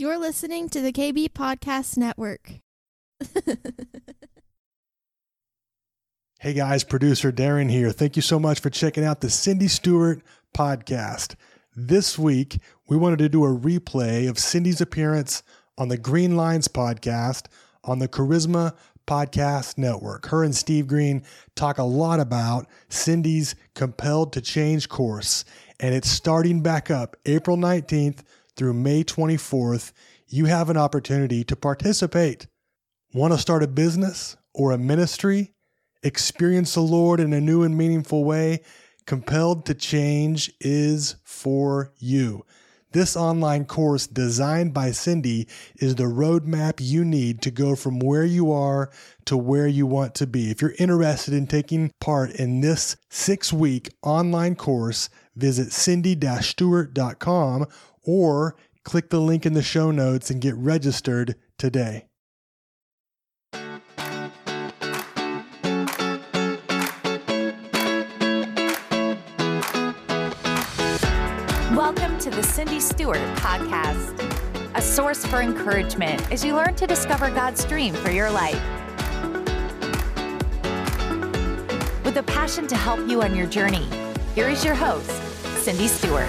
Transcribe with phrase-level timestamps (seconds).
[0.00, 2.52] You're listening to the KB Podcast Network.
[6.40, 7.92] hey guys, producer Darren here.
[7.92, 10.22] Thank you so much for checking out the Cindy Stewart
[10.56, 11.34] podcast.
[11.76, 15.42] This week, we wanted to do a replay of Cindy's appearance
[15.76, 17.48] on the Green Lines podcast
[17.84, 18.74] on the Charisma
[19.06, 20.28] Podcast Network.
[20.28, 21.22] Her and Steve Green
[21.56, 25.44] talk a lot about Cindy's Compelled to Change course,
[25.78, 28.22] and it's starting back up April 19th
[28.60, 29.92] through May 24th.
[30.28, 32.46] You have an opportunity to participate.
[33.14, 35.54] Want to start a business or a ministry?
[36.02, 38.60] Experience the Lord in a new and meaningful way?
[39.06, 42.44] Compelled to Change is for you.
[42.92, 48.24] This online course designed by Cindy is the roadmap you need to go from where
[48.24, 48.90] you are
[49.26, 50.50] to where you want to be.
[50.50, 57.66] If you're interested in taking part in this six week online course, visit cindy stewart.com
[58.04, 62.06] or click the link in the show notes and get registered today.
[71.74, 74.18] Welcome to the Cindy Stewart Podcast,
[74.74, 78.60] a source for encouragement as you learn to discover God's dream for your life.
[82.04, 83.88] With a passion to help you on your journey,
[84.34, 85.10] here is your host,
[85.62, 86.28] Cindy Stewart.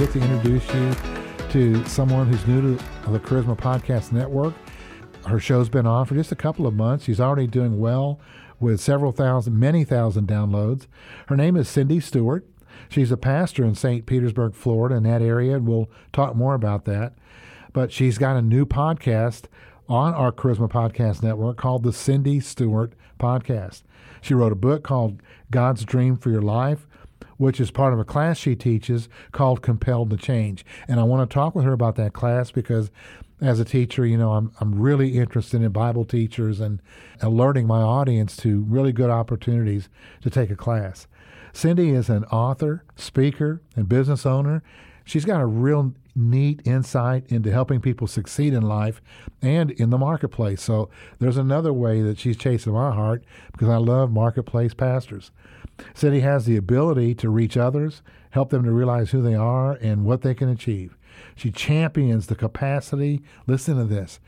[0.00, 0.94] Get to introduce you
[1.50, 4.54] to someone who's new to the Charisma Podcast Network.
[5.26, 7.04] Her show's been on for just a couple of months.
[7.04, 8.18] She's already doing well
[8.58, 10.86] with several thousand, many thousand downloads.
[11.26, 12.46] Her name is Cindy Stewart.
[12.88, 14.06] She's a pastor in St.
[14.06, 17.12] Petersburg, Florida, in that area, and we'll talk more about that.
[17.74, 19.48] But she's got a new podcast
[19.86, 23.82] on our Charisma Podcast Network called the Cindy Stewart Podcast.
[24.22, 26.86] She wrote a book called God's Dream for Your Life,
[27.40, 30.62] which is part of a class she teaches called Compelled to Change.
[30.86, 32.90] And I want to talk with her about that class because
[33.40, 36.82] as a teacher, you know, I'm, I'm really interested in Bible teachers and
[37.22, 39.88] alerting my audience to really good opportunities
[40.20, 41.06] to take a class.
[41.54, 44.62] Cindy is an author, speaker, and business owner.
[45.06, 49.00] She's got a real neat insight into helping people succeed in life
[49.42, 50.62] and in the marketplace.
[50.62, 55.30] So there's another way that she's chasing my heart because I love marketplace pastors.
[55.94, 60.04] Cindy has the ability to reach others, help them to realize who they are and
[60.04, 60.96] what they can achieve.
[61.34, 63.22] She champions the capacity.
[63.46, 64.20] Listen to this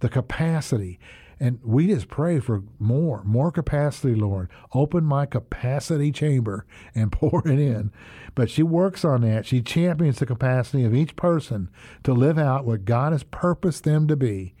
[0.00, 0.98] the capacity.
[1.40, 4.48] And we just pray for more, more capacity, Lord.
[4.72, 7.92] Open my capacity chamber and pour it in.
[8.34, 9.46] But she works on that.
[9.46, 11.70] She champions the capacity of each person
[12.02, 14.54] to live out what God has purposed them to be,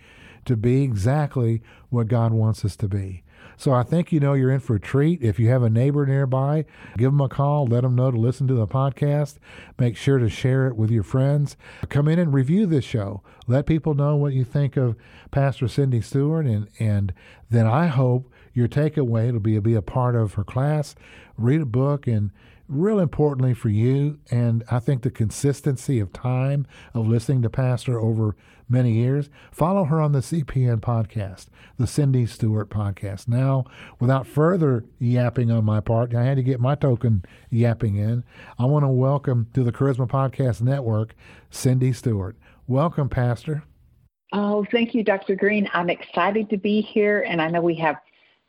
[0.44, 3.23] to be exactly what God wants us to be.
[3.56, 5.22] So I think you know you're in for a treat.
[5.22, 6.64] If you have a neighbor nearby,
[6.96, 9.36] give them a call, let them know to listen to the podcast.
[9.78, 11.56] Make sure to share it with your friends.
[11.88, 13.22] Come in and review this show.
[13.46, 14.96] Let people know what you think of
[15.30, 17.12] Pastor Cindy Stewart, and and
[17.50, 20.94] then I hope your takeaway will be be a part of her class.
[21.36, 22.30] Read a book and
[22.68, 27.98] real importantly for you, and I think the consistency of time of listening to Pastor
[27.98, 28.36] over
[28.68, 31.46] many years, follow her on the CPN podcast,
[31.78, 33.28] the Cindy Stewart podcast.
[33.28, 33.64] Now,
[34.00, 38.24] without further yapping on my part, I had to get my token yapping in.
[38.58, 41.14] I want to welcome to the Charisma Podcast Network,
[41.50, 42.36] Cindy Stewart.
[42.66, 43.64] Welcome, Pastor.
[44.32, 45.36] Oh, thank you, Dr.
[45.36, 45.68] Green.
[45.74, 47.96] I'm excited to be here, and I know we have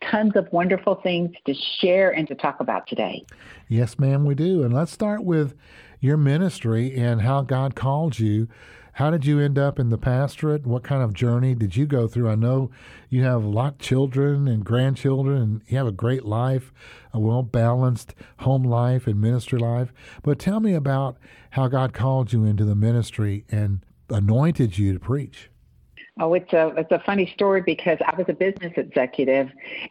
[0.02, 3.26] tons of wonderful things to share and to talk about today.
[3.68, 4.64] Yes, ma'am, we do.
[4.64, 5.56] And let's start with
[6.00, 8.48] your ministry and how God called you.
[8.94, 10.66] How did you end up in the pastorate?
[10.66, 12.30] What kind of journey did you go through?
[12.30, 12.72] I know
[13.10, 16.72] you have a lot of children and grandchildren, and you have a great life,
[17.12, 19.92] a well balanced home life and ministry life.
[20.24, 21.18] But tell me about
[21.52, 25.50] how God called you into the ministry and anointed you to preach.
[26.20, 29.50] Oh, it's a it's a funny story because I was a business executive,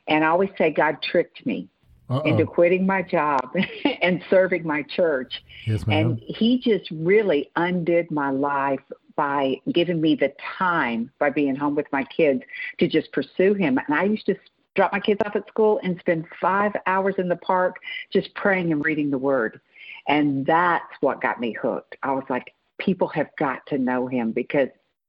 [0.08, 1.68] and I always say God tricked me
[2.08, 2.20] Uh-oh.
[2.20, 3.40] into quitting my job
[4.02, 5.42] and serving my church.
[5.66, 6.12] Yes, ma'am.
[6.12, 8.80] And He just really undid my life
[9.16, 12.42] by giving me the time by being home with my kids
[12.78, 13.78] to just pursue Him.
[13.86, 14.34] And I used to
[14.76, 17.76] drop my kids off at school and spend five hours in the park
[18.12, 19.60] just praying and reading the Word.
[20.08, 21.96] And that's what got me hooked.
[22.02, 24.68] I was like, people have got to know Him because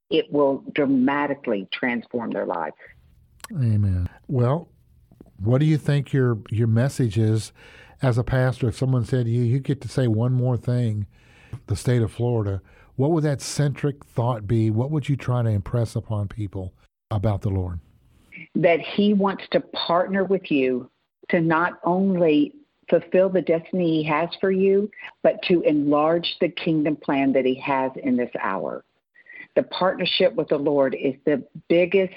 [0.09, 2.75] it will dramatically transform their lives.
[3.51, 4.09] Amen.
[4.27, 4.69] Well,
[5.37, 7.51] what do you think your your message is
[8.01, 8.69] as a pastor?
[8.69, 11.05] If someone said to you, you get to say one more thing,
[11.67, 12.61] the state of Florida,
[12.95, 14.69] what would that centric thought be?
[14.69, 16.73] What would you try to impress upon people
[17.11, 17.79] about the Lord?
[18.55, 20.89] That He wants to partner with you
[21.29, 22.53] to not only
[22.89, 24.89] fulfill the destiny He has for you,
[25.23, 28.83] but to enlarge the kingdom plan that He has in this hour.
[29.55, 32.13] The partnership with the Lord is the biggest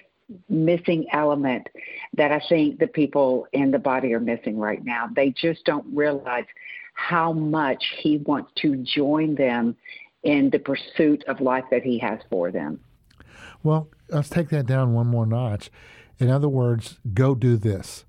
[0.48, 1.68] missing element
[2.14, 5.08] that I think the people in the body are missing right now.
[5.14, 6.44] They just don't realize
[6.94, 9.76] how much He wants to join them
[10.22, 12.80] in the pursuit of life that He has for them.
[13.62, 15.70] Well, let's take that down one more notch.
[16.18, 18.04] In other words, go do this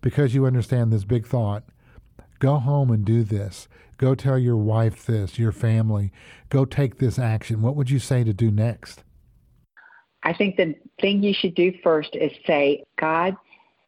[0.00, 1.64] because you understand this big thought.
[2.38, 3.68] Go home and do this.
[4.00, 6.10] Go tell your wife this, your family.
[6.48, 7.60] Go take this action.
[7.60, 9.04] What would you say to do next?
[10.22, 13.36] I think the thing you should do first is say, God,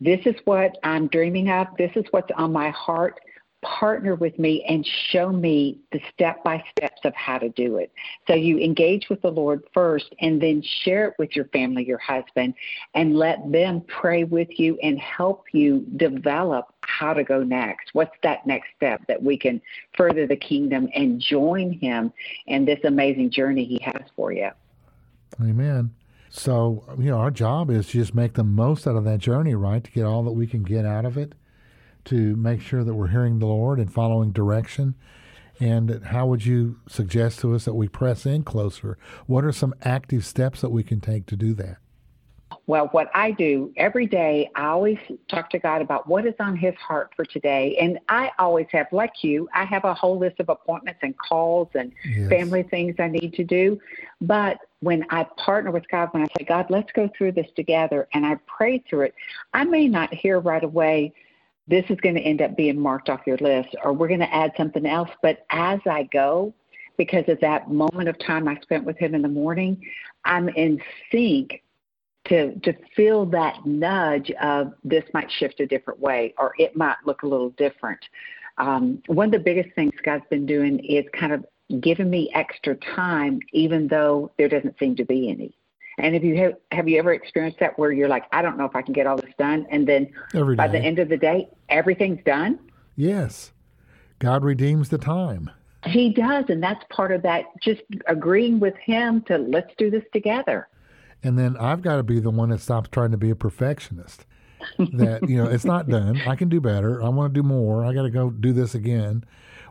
[0.03, 1.69] this is what I'm dreaming of.
[1.79, 3.21] This is what's on my heart
[3.63, 7.93] partner with me and show me the step by steps of how to do it.
[8.27, 11.99] So you engage with the Lord first and then share it with your family, your
[11.99, 12.55] husband,
[12.95, 17.91] and let them pray with you and help you develop how to go next.
[17.93, 19.63] What's that next step that we can
[19.97, 22.13] further the kingdom and join Him
[22.47, 24.51] in this amazing journey He has for you?
[25.41, 25.95] Amen.
[26.31, 29.55] So, you know, our job is to just make the most out of that journey,
[29.55, 29.85] right?
[29.85, 31.35] To get all that we can get out of it
[32.07, 34.95] to make sure that we're hearing the Lord and following direction?
[35.61, 38.99] And how would you suggest to us that we press in closer?
[39.27, 41.77] What are some active steps that we can take to do that?
[42.67, 46.57] Well, what I do every day, I always talk to God about what is on
[46.57, 47.77] His heart for today.
[47.81, 51.69] And I always have, like you, I have a whole list of appointments and calls
[51.75, 52.29] and yes.
[52.29, 53.81] family things I need to do.
[54.21, 58.09] But when I partner with God, when I say, God, let's go through this together,
[58.15, 59.15] and I pray through it,
[59.53, 61.15] I may not hear right away
[61.69, 64.35] this is going to end up being marked off your list, or we're going to
[64.35, 65.11] add something else.
[65.23, 66.53] But as I go,
[66.97, 69.81] because of that moment of time I spent with him in the morning,
[70.25, 70.81] I'm in
[71.11, 71.63] sync
[72.27, 76.97] to to feel that nudge of this might shift a different way, or it might
[77.05, 78.01] look a little different.
[78.59, 81.45] Um, one of the biggest things God's been doing is kind of
[81.81, 85.57] giving me extra time, even though there doesn't seem to be any.
[85.99, 88.65] And have you have, have you ever experienced that where you're like, I don't know
[88.65, 90.11] if I can get all this done, and then
[90.57, 92.59] by the end of the day, everything's done?
[92.97, 93.53] Yes,
[94.19, 95.51] God redeems the time.
[95.87, 97.45] He does, and that's part of that.
[97.61, 100.69] Just agreeing with Him to let's do this together.
[101.23, 104.25] And then I've got to be the one that stops trying to be a perfectionist.
[104.79, 106.21] that you know it's not done.
[106.27, 107.03] I can do better.
[107.03, 107.85] I want to do more.
[107.85, 109.25] I got to go do this again.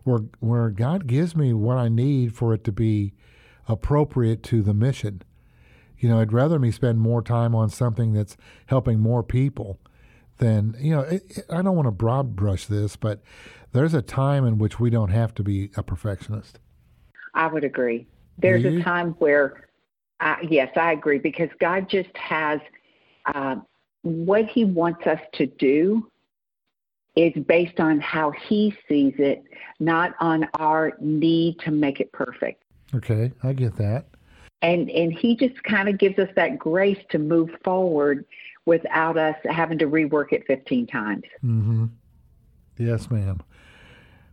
[0.03, 3.13] Where where God gives me what I need for it to be
[3.67, 5.21] appropriate to the mission
[6.01, 9.79] you know, I'd rather me spend more time on something that's helping more people
[10.39, 13.21] than, you know, it, it, I don't want to broad brush this, but
[13.71, 16.59] there's a time in which we don't have to be a perfectionist.
[17.35, 18.07] I would agree.
[18.39, 19.67] There's a time where,
[20.19, 22.59] uh, yes, I agree, because God just has
[23.27, 23.57] uh,
[24.01, 26.09] what He wants us to do
[27.15, 29.43] is based on how He sees it,
[29.79, 32.63] not on our need to make it perfect.
[32.95, 34.07] Okay, I get that
[34.61, 38.25] and and he just kind of gives us that grace to move forward
[38.65, 41.23] without us having to rework it 15 times.
[41.43, 41.85] Mm-hmm.
[42.77, 43.41] yes ma'am.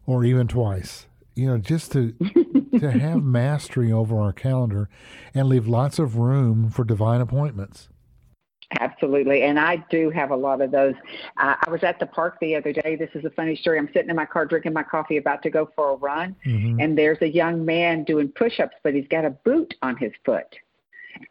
[0.07, 1.07] Or even twice.
[1.35, 2.13] You know just to
[2.79, 4.89] to have mastery over our calendar
[5.35, 7.89] and leave lots of room for divine appointments
[8.81, 9.45] Absolutely.
[9.45, 10.95] And I do have a lot of those.
[11.39, 12.97] Uh, I was at the park the other day.
[12.97, 13.79] This is a funny story.
[13.79, 16.37] I'm sitting in my car drinking my coffee, about to go for a run.
[16.45, 16.81] Mm-hmm.
[16.81, 20.13] And there's a young man doing push ups, but he's got a boot on his
[20.25, 20.55] foot.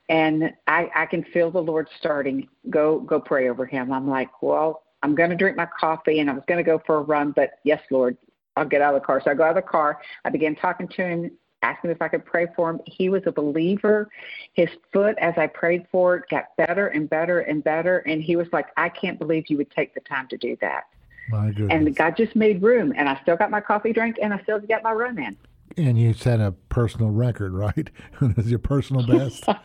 [0.10, 3.94] And I, I can feel the Lord starting, go, go pray over him.
[3.94, 6.82] I'm like, well, I'm going to drink my coffee and I was going to go
[6.86, 8.18] for a run, but yes, Lord,
[8.56, 9.22] I'll get out of the car.
[9.24, 10.02] So I go out of the car.
[10.26, 11.32] I began talking to him
[11.68, 12.80] asked him if I could pray for him.
[12.86, 14.10] He was a believer.
[14.54, 18.00] His foot, as I prayed for it, got better and better and better.
[18.00, 20.88] And he was like, I can't believe you would take the time to do that.
[21.30, 21.70] My goodness.
[21.72, 22.94] And God just made room.
[22.96, 25.36] And I still got my coffee drink and I still got my run in.
[25.76, 27.90] And you set a personal record, right?
[28.22, 29.44] That's your personal best.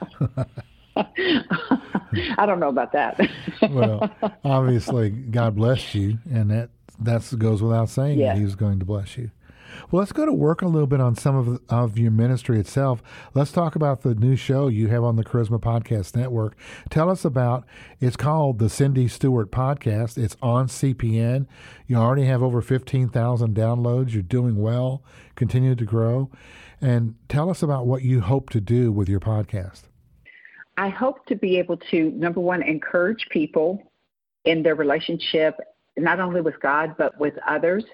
[0.96, 3.20] I don't know about that.
[3.70, 4.10] well,
[4.44, 8.34] obviously, God blessed you, and that that goes without saying yes.
[8.34, 9.30] that He was going to bless you.
[9.90, 13.02] Well, let's go to work a little bit on some of, of your ministry itself.
[13.34, 16.56] Let's talk about the new show you have on the Charisma Podcast Network.
[16.90, 17.64] Tell us about
[18.00, 20.18] it's called the Cindy Stewart Podcast.
[20.18, 21.46] It's on CPN.
[21.86, 24.12] You already have over 15,000 downloads.
[24.12, 25.02] You're doing well,
[25.34, 26.30] continue to grow.
[26.80, 29.82] And tell us about what you hope to do with your podcast.
[30.76, 33.92] I hope to be able to, number one, encourage people
[34.44, 35.54] in their relationship
[35.96, 37.84] not only with God, but with others.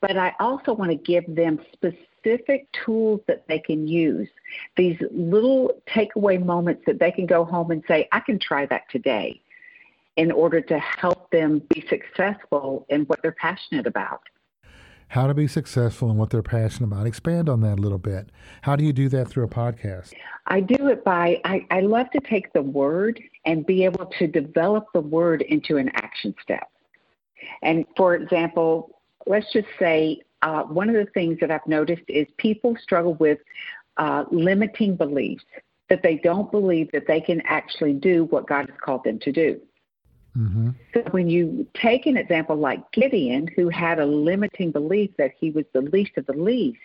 [0.00, 4.28] But I also want to give them specific tools that they can use,
[4.76, 8.82] these little takeaway moments that they can go home and say, I can try that
[8.90, 9.40] today
[10.16, 14.20] in order to help them be successful in what they're passionate about.
[15.12, 17.06] how to be successful in what they're passionate about.
[17.06, 18.30] Expand on that a little bit.
[18.62, 20.14] How do you do that through a podcast?
[20.46, 24.26] I do it by, I, I love to take the word and be able to
[24.26, 26.66] develop the word into an action step.
[27.62, 32.26] And for example, let's just say uh, one of the things that I've noticed is
[32.36, 33.38] people struggle with
[33.96, 35.44] uh, limiting beliefs,
[35.88, 39.32] that they don't believe that they can actually do what God has called them to
[39.32, 39.60] do.
[40.36, 40.70] Mm-hmm.
[40.94, 45.50] So when you take an example like Gideon, who had a limiting belief that he
[45.50, 46.80] was the least of the least,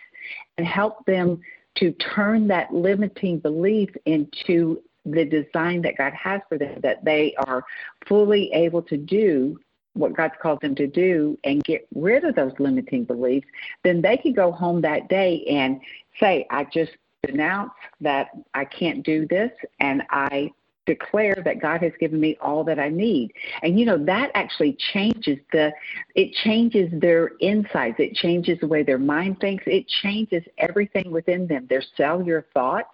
[0.58, 1.40] and help them
[1.76, 7.34] to turn that limiting belief into the design that God has for them, that they
[7.46, 7.64] are
[8.06, 9.58] fully able to do
[9.98, 13.46] what God's called them to do and get rid of those limiting beliefs,
[13.82, 15.80] then they can go home that day and
[16.20, 16.92] say, I just
[17.26, 19.50] denounce that I can't do this
[19.80, 20.52] and I
[20.86, 23.32] declare that God has given me all that I need.
[23.62, 25.72] And you know, that actually changes the
[26.14, 31.46] it changes their insights, it changes the way their mind thinks, it changes everything within
[31.46, 32.88] them, their cellular thoughts.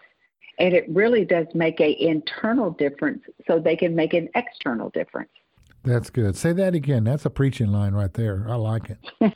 [0.59, 5.31] And it really does make a internal difference so they can make an external difference.
[5.85, 6.37] That's good.
[6.37, 7.05] Say that again.
[7.05, 8.47] That's a preaching line right there.
[8.49, 9.35] I like it.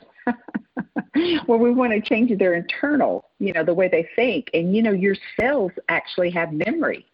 [1.47, 4.49] well, we want to change their internal, you know, the way they think.
[4.53, 7.05] And, you know, your cells actually have memory.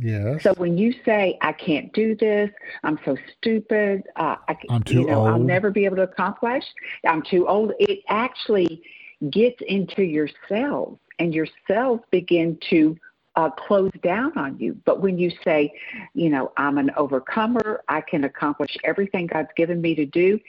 [0.00, 0.44] Yes.
[0.44, 2.50] So when you say, I can't do this,
[2.84, 5.28] I'm so stupid, uh, I, am too you know, old.
[5.28, 6.62] I'll never be able to accomplish,
[7.04, 8.82] I'm too old, it actually
[9.30, 12.96] gets into your cells and your cells begin to
[13.38, 14.76] uh, close down on you.
[14.84, 15.72] But when you say,
[16.12, 20.40] you know, I'm an overcomer, I can accomplish everything God's given me to do,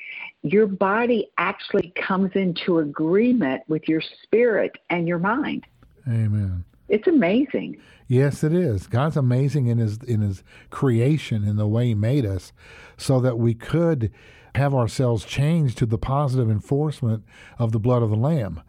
[0.41, 5.67] your body actually comes into agreement with your spirit and your mind.
[6.07, 6.65] Amen.
[6.87, 7.79] It's amazing.
[8.07, 8.87] Yes, it is.
[8.87, 12.51] God's amazing in his in his creation in the way he made us
[12.97, 14.11] so that we could
[14.55, 17.23] have ourselves changed to the positive enforcement
[17.59, 18.63] of the blood of the lamb.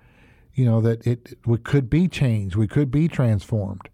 [0.53, 3.89] You know that it we could be changed, we could be transformed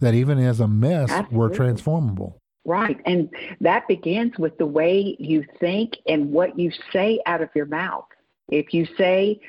[0.00, 1.38] that even as a mess, Absolutely.
[1.38, 2.40] we're transformable.
[2.64, 3.00] Right.
[3.06, 7.66] And that begins with the way you think and what you say out of your
[7.66, 8.04] mouth.
[8.48, 9.40] If you say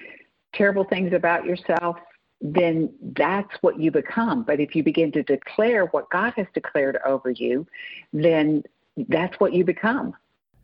[0.54, 1.98] terrible things about yourself,
[2.42, 4.44] then that's what you become.
[4.44, 7.68] But if you begin to declare what God has declared over you,
[8.14, 8.64] then
[9.10, 10.14] that's what you become.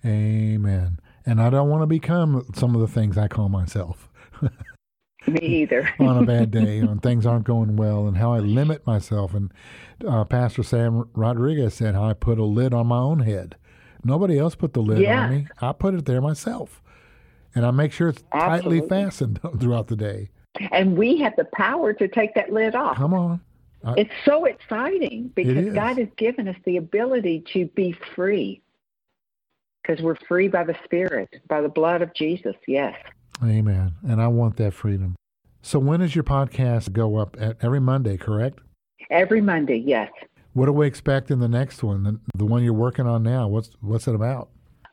[0.05, 0.99] Amen.
[1.25, 4.09] And I don't want to become some of the things I call myself.
[5.27, 5.89] Me either.
[5.99, 9.33] on a bad day, when things aren't going well, and how I limit myself.
[9.33, 9.51] And
[10.07, 13.55] uh, Pastor Sam Rodriguez said how I put a lid on my own head.
[14.03, 15.23] Nobody else put the lid yeah.
[15.23, 15.47] on me.
[15.61, 16.81] I put it there myself.
[17.55, 18.81] And I make sure it's Absolutely.
[18.81, 20.29] tightly fastened throughout the day.
[20.71, 22.97] And we have the power to take that lid off.
[22.97, 23.41] Come on.
[23.83, 28.61] I, it's so exciting because God has given us the ability to be free
[29.81, 32.55] because we're free by the Spirit, by the blood of Jesus.
[32.67, 32.95] Yes.
[33.43, 33.93] Amen.
[34.07, 35.15] And I want that freedom.
[35.61, 37.35] So when does your podcast go up?
[37.61, 38.59] Every Monday, correct?
[39.09, 40.11] Every Monday, yes.
[40.53, 42.03] What do we expect in the next one?
[42.03, 43.47] The, the one you're working on now.
[43.47, 44.49] What's what's it about?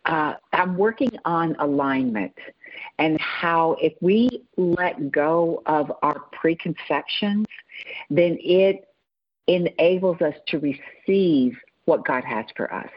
[0.07, 2.37] Uh, I'm working on alignment
[2.99, 7.47] and how if we let go of our preconceptions,
[8.11, 8.89] then it
[9.47, 12.91] enables us to receive what God has for us.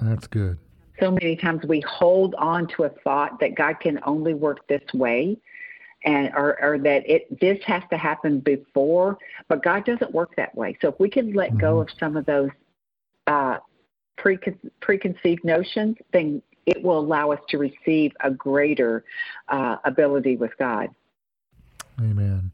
[0.00, 0.58] That's good
[1.02, 4.82] so many times we hold on to a thought that God can only work this
[4.94, 5.36] way
[6.04, 9.18] and or, or that it this has to happen before,
[9.48, 10.76] but God doesn't work that way.
[10.80, 11.58] So if we can let mm-hmm.
[11.58, 12.50] go of some of those
[13.26, 13.58] uh,
[14.18, 19.04] precon- preconceived notions, then it will allow us to receive a greater
[19.48, 20.88] uh, ability with God.
[22.00, 22.52] Amen.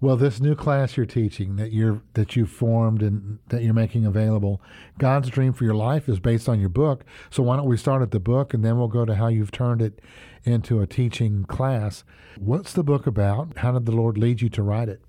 [0.00, 4.04] Well, this new class you're teaching that you're that you formed and that you're making
[4.04, 4.60] available,
[4.98, 7.04] God's dream for your life is based on your book.
[7.30, 9.52] So why don't we start at the book and then we'll go to how you've
[9.52, 10.00] turned it
[10.44, 12.04] into a teaching class.
[12.38, 13.58] What's the book about?
[13.58, 15.00] How did the Lord lead you to write it?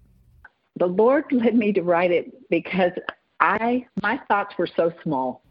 [0.78, 2.94] The Lord led me to write it because
[3.40, 5.44] I my thoughts were so small.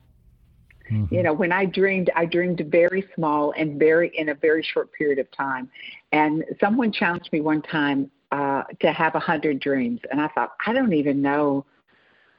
[0.91, 1.15] Mm-hmm.
[1.15, 4.93] You know, when I dreamed, I dreamed very small and very in a very short
[4.93, 5.69] period of time.
[6.13, 10.01] And someone challenged me one time uh, to have a hundred dreams.
[10.11, 11.65] And I thought, I don't even know.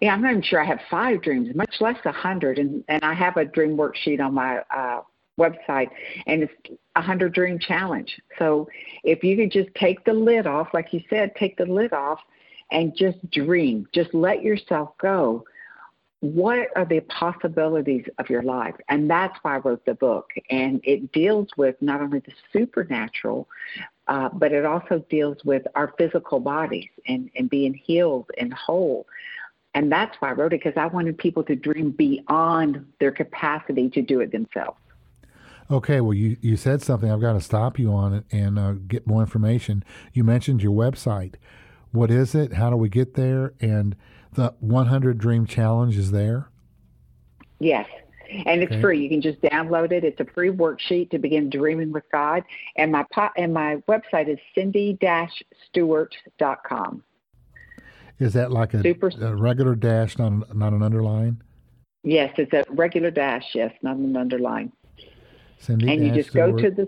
[0.01, 2.59] Yeah, I'm not even sure I have five dreams, much less a hundred.
[2.59, 5.01] And and I have a dream worksheet on my uh,
[5.39, 5.89] website,
[6.25, 6.53] and it's
[6.95, 8.19] a hundred dream challenge.
[8.37, 8.67] So
[9.03, 12.19] if you could just take the lid off, like you said, take the lid off,
[12.71, 15.43] and just dream, just let yourself go.
[16.19, 18.73] What are the possibilities of your life?
[18.89, 20.31] And that's why I wrote the book.
[20.49, 23.47] And it deals with not only the supernatural,
[24.07, 29.05] uh, but it also deals with our physical bodies and, and being healed and whole.
[29.73, 33.89] And that's why I wrote it because I wanted people to dream beyond their capacity
[33.89, 34.79] to do it themselves.
[35.69, 38.73] Okay, well, you, you said something I've got to stop you on it and uh,
[38.87, 39.83] get more information.
[40.13, 41.35] You mentioned your website.
[41.91, 42.53] What is it?
[42.53, 43.53] How do we get there?
[43.59, 43.95] And
[44.33, 46.49] the 100 Dream Challenge is there?
[47.59, 47.87] Yes.
[48.45, 48.81] And it's Okay.
[48.81, 48.99] free.
[49.01, 50.03] You can just download it.
[50.03, 52.43] It's a free worksheet to begin dreaming with God.
[52.75, 57.03] And my po- and my website is cindy-stewart.com.
[58.19, 61.41] Is that like a, Super- a regular dash, not, an- not an underline?
[62.03, 63.53] Yes, it's a regular dash.
[63.53, 64.71] Yes, not an underline.
[65.59, 66.87] Cindy and you just go to the.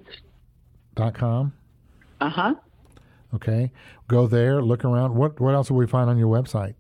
[0.96, 1.52] dot com.
[2.22, 2.54] Uh huh.
[3.34, 3.72] Okay,
[4.08, 5.16] go there, look around.
[5.16, 6.76] What what else will we find on your website?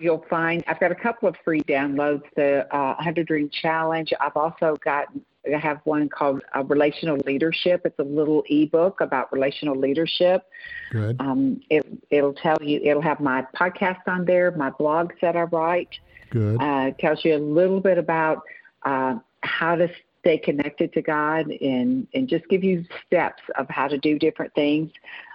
[0.00, 2.22] You'll find I've got a couple of free downloads.
[2.36, 4.12] The uh, 100 Dream Challenge.
[4.20, 5.06] I've also got
[5.46, 7.82] I have one called uh, Relational Leadership.
[7.84, 10.42] It's a little ebook about relational leadership.
[10.90, 11.16] Good.
[11.20, 12.80] Um, it it'll tell you.
[12.82, 15.90] It'll have my podcast on there, my blogs that I write.
[16.30, 16.60] Good.
[16.60, 18.42] Uh, tells you a little bit about
[18.82, 19.88] uh, how to
[20.20, 24.52] stay connected to God and, and just give you steps of how to do different
[24.54, 24.90] things.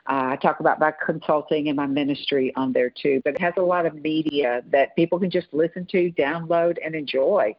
[0.05, 3.53] Uh, I talk about my consulting and my ministry on there too, but it has
[3.57, 7.55] a lot of media that people can just listen to, download, and enjoy.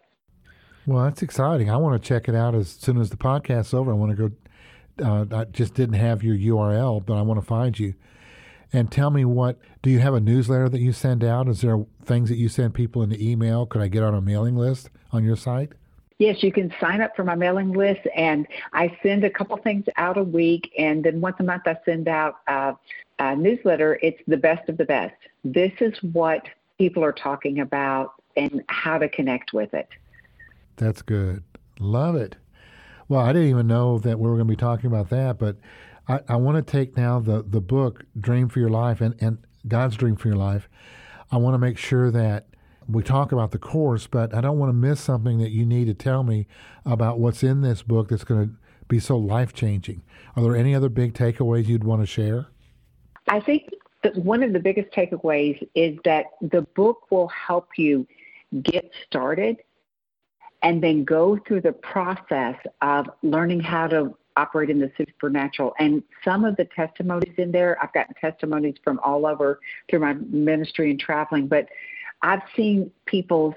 [0.87, 1.71] Well, that's exciting.
[1.71, 3.91] I want to check it out as soon as the podcast's over.
[3.91, 4.35] I want to go.
[5.03, 7.95] Uh, I just didn't have your URL, but I want to find you.
[8.73, 11.49] And tell me what do you have a newsletter that you send out?
[11.49, 13.67] Is there things that you send people in the email?
[13.67, 15.73] Could I get on a mailing list on your site?
[16.25, 19.85] Yes, you can sign up for my mailing list, and I send a couple things
[19.99, 22.73] out a week, and then once a month I send out uh,
[23.19, 23.99] a newsletter.
[24.01, 25.15] It's the best of the best.
[25.45, 29.87] This is what people are talking about and how to connect with it.
[30.77, 31.45] That's good.
[31.79, 32.37] Love it.
[33.07, 35.59] Well, I didn't even know that we were going to be talking about that, but
[36.09, 39.37] I, I want to take now the, the book, Dream for Your Life, and, and
[39.69, 40.71] God's Dream for Your Life.
[41.31, 42.47] I want to make sure that
[42.89, 45.87] we talk about the course, but I don't want to miss something that you need
[45.87, 46.47] to tell me
[46.85, 48.55] about what's in this book that's going to
[48.89, 50.03] be so life changing.
[50.37, 52.47] Are there any other big takeaways you'd want to share?
[53.29, 53.71] I think
[54.03, 58.07] that one of the biggest takeaways is that the book will help you
[58.63, 59.57] get started
[60.63, 65.75] and then go through the process of learning how to operate in the supernatural.
[65.79, 70.15] And some of the testimonies in there, I've gotten testimonies from all over through my
[70.15, 71.69] ministry and traveling, but
[72.25, 73.55] I've seen people's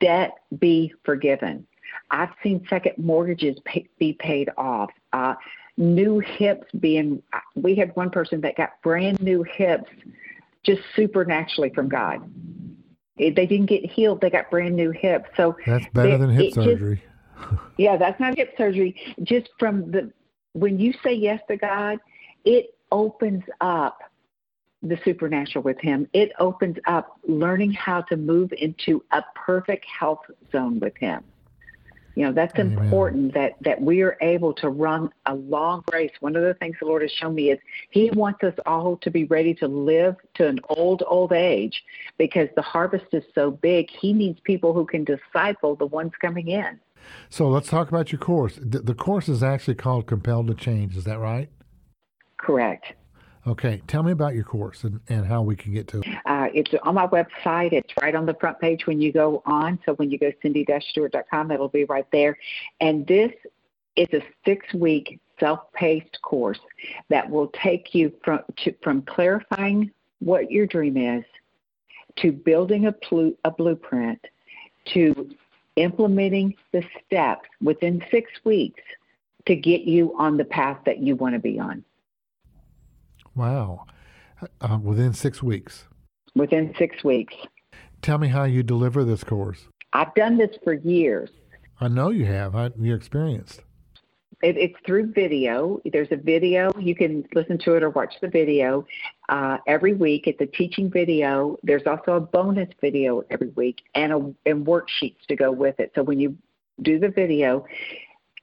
[0.00, 1.66] debt be forgiven.
[2.10, 4.90] I've seen second mortgages pay, be paid off.
[5.12, 5.34] Uh,
[5.76, 7.22] new hips being,
[7.54, 9.90] we had one person that got brand new hips
[10.62, 12.20] just supernaturally from God.
[13.18, 15.28] They didn't get healed, they got brand new hips.
[15.36, 17.02] So That's better it- than hip it just- surgery.
[17.76, 19.14] yeah, that's not hip surgery.
[19.22, 20.10] Just from the
[20.52, 21.98] when you say yes to God,
[22.44, 23.98] it opens up
[24.82, 26.08] the supernatural with Him.
[26.12, 30.20] It opens up learning how to move into a perfect health
[30.52, 31.22] zone with Him.
[32.16, 32.72] You know, that's Amen.
[32.72, 36.10] important that that we are able to run a long race.
[36.20, 37.58] One of the things the Lord has shown me is
[37.90, 41.82] He wants us all to be ready to live to an old, old age
[42.18, 43.90] because the harvest is so big.
[43.90, 46.80] He needs people who can disciple the ones coming in.
[47.28, 48.58] So let's talk about your course.
[48.60, 50.96] The, the course is actually called Compelled to Change.
[50.96, 51.48] Is that right?
[52.36, 52.94] Correct.
[53.46, 53.82] Okay.
[53.86, 56.06] Tell me about your course and, and how we can get to it.
[56.26, 57.72] Uh, it's on my website.
[57.72, 59.78] It's right on the front page when you go on.
[59.86, 62.36] So when you go cindy-stewart.com, it'll be right there.
[62.80, 63.32] And this
[63.96, 66.60] is a six-week self-paced course
[67.08, 71.24] that will take you from to, from clarifying what your dream is
[72.16, 74.22] to building a, plu- a blueprint
[74.84, 75.30] to
[75.76, 78.82] implementing the steps within six weeks
[79.46, 81.82] to get you on the path that you want to be on.
[83.40, 83.86] Wow.
[84.60, 85.86] Uh, within six weeks.
[86.34, 87.34] Within six weeks.
[88.02, 89.66] Tell me how you deliver this course.
[89.94, 91.30] I've done this for years.
[91.80, 92.54] I know you have.
[92.54, 93.62] I, you're experienced.
[94.42, 95.80] It, it's through video.
[95.90, 96.70] There's a video.
[96.78, 98.86] You can listen to it or watch the video
[99.30, 100.26] uh, every week.
[100.26, 101.56] It's a teaching video.
[101.62, 105.92] There's also a bonus video every week and, a, and worksheets to go with it.
[105.94, 106.36] So when you
[106.82, 107.64] do the video,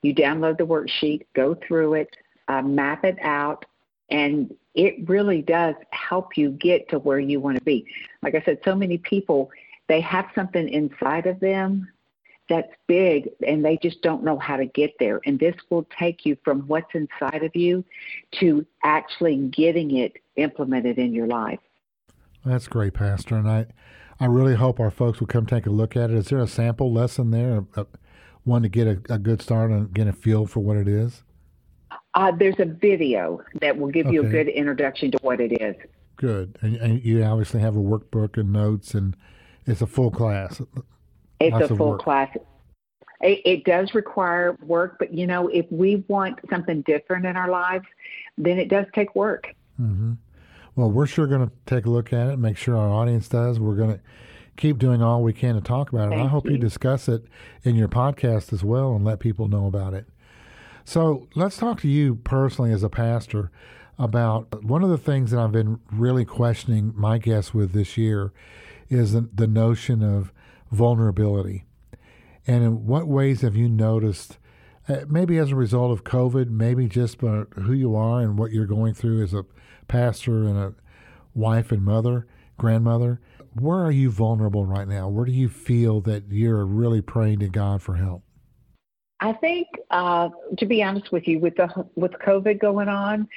[0.01, 2.09] you download the worksheet, go through it,
[2.47, 3.63] uh, map it out,
[4.09, 7.85] and it really does help you get to where you want to be.
[8.21, 9.49] Like I said, so many people,
[9.87, 11.89] they have something inside of them
[12.47, 15.19] that's big and they just don't know how to get there.
[15.25, 17.83] And this will take you from what's inside of you
[18.33, 21.59] to actually getting it implemented in your life.
[22.45, 23.35] That's great, Pastor.
[23.35, 23.65] And I,
[24.19, 26.15] I really hope our folks will come take a look at it.
[26.15, 27.65] Is there a sample lesson there,
[28.43, 31.23] one to get a, a good start and get a feel for what it is?
[32.17, 35.75] Uh, there's a video that will give you a good introduction to what it is.
[36.15, 36.57] Good.
[36.61, 39.15] And, and you obviously have a workbook and notes, and
[39.67, 40.59] it's a full class.
[41.39, 42.01] It's Lots a full work.
[42.01, 42.35] class.
[43.21, 47.51] It, it does require work, but you know, if we want something different in our
[47.51, 47.85] lives,
[48.35, 49.53] then it does take work.
[49.79, 50.13] Mm-hmm.
[50.75, 53.59] Well, we're sure going to take a look at it, make sure our audience does.
[53.59, 53.99] We're going to
[54.55, 56.15] keep doing all we can to talk about it.
[56.15, 56.53] Thank I hope you.
[56.53, 57.25] you discuss it
[57.61, 60.07] in your podcast as well and let people know about it.
[60.87, 63.51] So let's talk to you personally as a pastor
[63.99, 68.31] about one of the things that I've been really questioning my guests with this year
[68.87, 70.31] is the, the notion of
[70.71, 71.65] vulnerability.
[72.47, 74.37] And in what ways have you noticed,
[74.87, 78.51] uh, maybe as a result of COVID, maybe just by who you are and what
[78.51, 79.43] you're going through as a
[79.89, 80.73] pastor and a
[81.35, 83.19] wife and mother, grandmother,
[83.59, 85.09] where are you vulnerable right now?
[85.09, 88.23] Where do you feel that you're really praying to God for help?
[89.19, 93.27] I think, uh, to be honest with you, with the with COVID going on,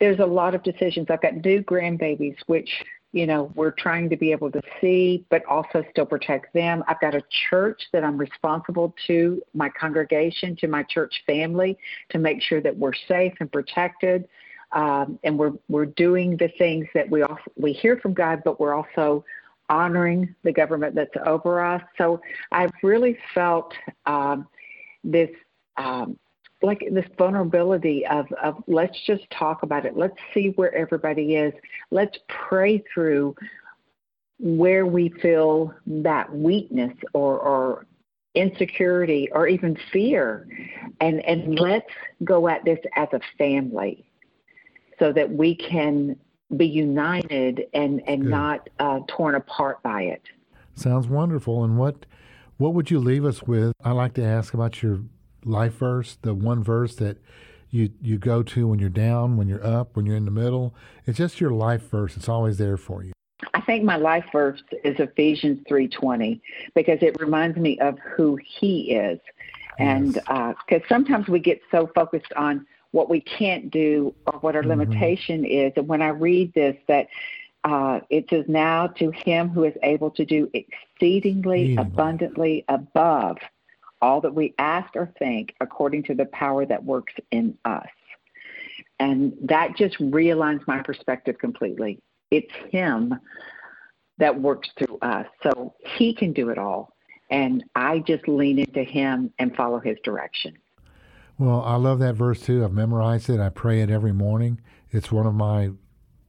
[0.00, 1.06] there's a lot of decisions.
[1.10, 2.70] I've got new grandbabies, which
[3.12, 6.82] you know we're trying to be able to see, but also still protect them.
[6.88, 12.18] I've got a church that I'm responsible to my congregation, to my church family, to
[12.18, 14.26] make sure that we're safe and protected,
[14.72, 18.58] um, and we're we're doing the things that we also, we hear from God, but
[18.58, 19.24] we're also
[19.68, 21.82] honoring the government that's over us.
[21.96, 23.72] So I've really felt
[24.06, 24.48] um,
[25.04, 25.30] this
[25.76, 26.18] um,
[26.62, 29.96] like this vulnerability of, of let's just talk about it.
[29.96, 31.54] Let's see where everybody is.
[31.90, 33.34] Let's pray through
[34.38, 37.86] where we feel that weakness or, or
[38.34, 40.46] insecurity or even fear
[41.00, 41.90] and and let's
[42.22, 44.08] go at this as a family
[45.00, 46.16] so that we can
[46.56, 48.30] be united and and Good.
[48.30, 50.22] not uh, torn apart by it
[50.80, 51.62] Sounds wonderful.
[51.62, 52.06] And what
[52.60, 53.72] what would you leave us with?
[53.82, 55.00] I like to ask about your
[55.44, 57.16] life verse, the one verse that
[57.70, 60.74] you you go to when you're down, when you're up, when you're in the middle.
[61.06, 62.16] It's just your life verse.
[62.16, 63.12] It's always there for you.
[63.54, 66.42] I think my life verse is Ephesians 3:20
[66.74, 69.18] because it reminds me of who he is.
[69.78, 70.56] And Yes.
[70.68, 74.68] because sometimes we get so focused on what we can't do or what our Mhm.
[74.68, 75.72] limitation is.
[75.76, 77.08] And when I read this, that
[77.64, 81.76] uh, it says, Now to him who is able to do exceedingly Exceedingly.
[81.76, 83.38] abundantly above
[84.02, 87.88] all that we ask or think according to the power that works in us.
[88.98, 91.98] And that just realigns my perspective completely.
[92.30, 93.14] It's him
[94.18, 95.26] that works through us.
[95.42, 96.94] So he can do it all.
[97.30, 100.56] And I just lean into him and follow his direction.
[101.38, 102.64] Well, I love that verse too.
[102.64, 103.40] I've memorized it.
[103.40, 104.60] I pray it every morning.
[104.90, 105.70] It's one of my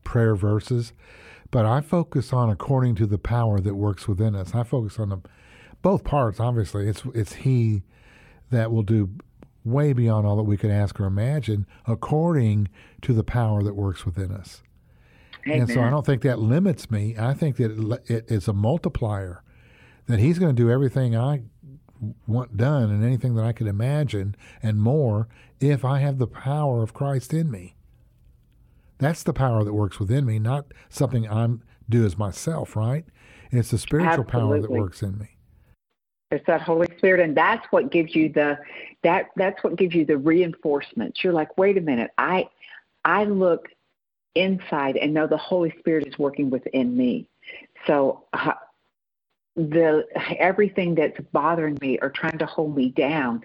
[0.04, 0.94] prayer verses.
[1.50, 4.56] But I focus on according to the power that works within us.
[4.56, 5.18] I focus on the
[5.82, 6.40] both parts.
[6.40, 7.84] Obviously, it's it's He
[8.52, 9.10] that will do
[9.64, 12.70] way beyond all that we could ask or imagine, according
[13.02, 14.64] to the power that works within us.
[15.46, 17.16] And so I don't think that limits me.
[17.18, 19.44] I think that it, it, it's a multiplier.
[20.08, 21.44] That He's going to do everything I
[22.28, 25.28] want done and anything that I could imagine and more
[25.60, 27.76] if I have the power of Christ in me.
[29.02, 33.04] That's the power that works within me, not something I'm do as myself, right?
[33.50, 35.38] It's the spiritual power that works in me.
[36.30, 38.58] It's that Holy Spirit, and that's what gives you the
[39.04, 41.18] that that's what gives you the reinforcement.
[41.24, 42.48] You're like, wait a minute, I
[43.04, 43.68] I look
[44.36, 47.28] inside and know the Holy Spirit is working within me.
[47.88, 48.54] So uh,
[49.56, 50.06] the
[50.38, 53.42] everything that's bothering me or trying to hold me down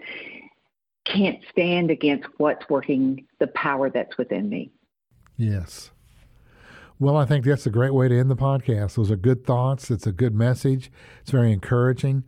[1.05, 4.71] can't stand against what's working the power that's within me.
[5.37, 5.91] Yes.
[6.99, 8.95] Well, I think that's a great way to end the podcast.
[8.95, 9.91] Those are good thoughts.
[9.91, 10.91] It's a good message.
[11.21, 12.25] It's very encouraging.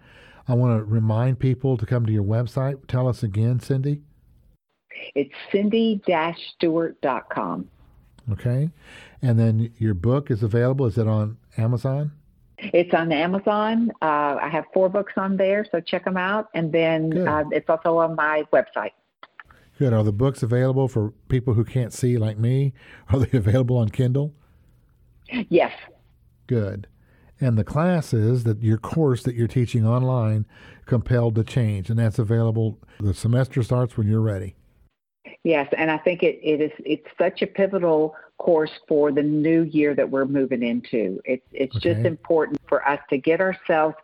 [0.46, 2.86] I want to remind people to come to your website.
[2.86, 4.02] Tell us again, Cindy.
[5.14, 7.68] It's cindy-stewart.com.
[8.32, 8.70] Okay.
[9.22, 10.84] And then your book is available.
[10.86, 12.12] Is it on Amazon?
[12.58, 13.90] It's on Amazon.
[14.02, 16.48] Uh, I have four books on there, so check them out.
[16.54, 18.90] And then uh, it's also on my website.
[19.78, 19.92] Good.
[19.92, 22.72] Are the books available for people who can't see like me?
[23.10, 24.34] Are they available on Kindle?
[25.50, 25.72] Yes,
[26.48, 26.88] Good.
[27.40, 30.44] And the classes that your course that you're teaching online,
[30.86, 32.78] compelled to change, and that's available.
[32.98, 34.56] The semester starts when you're ready.
[35.44, 36.72] yes, and I think it, it is.
[36.84, 41.20] It's such a pivotal course for the new year that we're moving into.
[41.24, 43.94] It's it's just important for us to get ourselves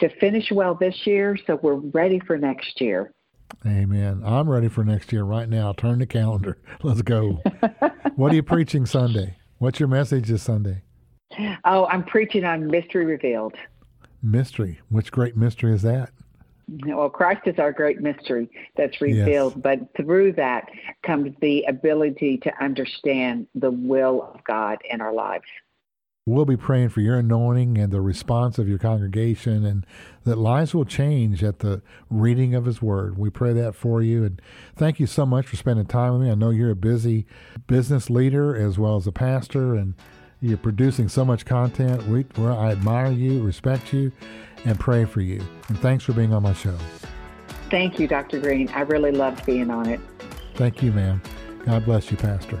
[0.00, 3.12] to finish well this year, so we're ready for next year.
[3.66, 4.22] Amen.
[4.24, 5.72] I'm ready for next year right now.
[5.72, 6.58] Turn the calendar.
[6.82, 7.42] Let's go.
[8.16, 9.36] what are you preaching Sunday?
[9.58, 10.82] What's your message this Sunday?
[11.64, 13.54] Oh, I'm preaching on mystery revealed.
[14.22, 14.80] Mystery.
[14.88, 16.10] Which great mystery is that?
[16.68, 20.68] Well, Christ is our great mystery that's revealed, but through that
[21.04, 25.44] comes the ability to understand the will of God in our lives.
[26.28, 29.86] We'll be praying for your anointing and the response of your congregation, and
[30.24, 33.16] that lives will change at the reading of His Word.
[33.16, 34.24] We pray that for you.
[34.24, 34.42] And
[34.74, 36.30] thank you so much for spending time with me.
[36.32, 37.26] I know you're a busy
[37.68, 39.94] business leader as well as a pastor, and
[40.40, 42.08] you're producing so much content.
[42.08, 44.10] We, I admire you, respect you,
[44.64, 45.40] and pray for you.
[45.68, 46.76] And thanks for being on my show.
[47.70, 48.40] Thank you, Dr.
[48.40, 48.68] Green.
[48.70, 50.00] I really loved being on it.
[50.56, 51.22] Thank you, ma'am.
[51.64, 52.60] God bless you, Pastor.